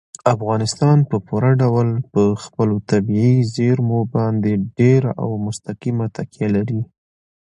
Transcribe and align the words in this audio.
افغانستان 0.35 0.97
په 1.09 1.15
پوره 1.27 1.51
ډول 1.61 1.87
په 2.13 2.23
خپلو 2.43 2.75
طبیعي 2.91 3.37
زیرمو 3.55 3.99
باندې 4.15 4.51
ډېره 4.77 5.11
او 5.23 5.29
مستقیمه 5.45 6.05
تکیه 6.15 6.47
لري. 6.55 6.81